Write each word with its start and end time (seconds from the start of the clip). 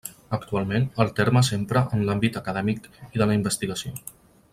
Actualment, 0.35 0.85
el 1.03 1.11
terme 1.19 1.43
s'empra 1.49 1.83
en 1.97 2.01
l'àmbit 2.07 2.39
acadèmic 2.41 2.89
i 3.03 3.23
de 3.23 3.29
la 3.31 3.37
investigació. 3.41 3.93